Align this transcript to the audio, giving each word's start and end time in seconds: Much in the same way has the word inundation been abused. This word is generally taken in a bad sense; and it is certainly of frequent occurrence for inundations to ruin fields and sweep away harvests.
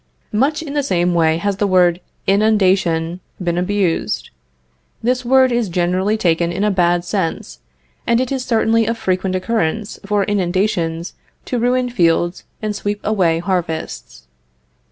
Much 0.33 0.63
in 0.63 0.73
the 0.73 0.81
same 0.81 1.13
way 1.13 1.37
has 1.37 1.57
the 1.57 1.67
word 1.67 2.01
inundation 2.25 3.19
been 3.39 3.55
abused. 3.55 4.31
This 5.03 5.23
word 5.23 5.51
is 5.51 5.69
generally 5.69 6.17
taken 6.17 6.51
in 6.51 6.63
a 6.63 6.71
bad 6.71 7.05
sense; 7.05 7.59
and 8.07 8.19
it 8.19 8.31
is 8.31 8.43
certainly 8.43 8.87
of 8.87 8.97
frequent 8.97 9.35
occurrence 9.35 9.99
for 10.03 10.23
inundations 10.23 11.13
to 11.45 11.59
ruin 11.59 11.87
fields 11.87 12.45
and 12.63 12.75
sweep 12.75 12.99
away 13.03 13.37
harvests. 13.37 14.25